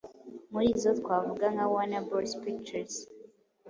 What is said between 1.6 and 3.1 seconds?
Warner Bros Pictures,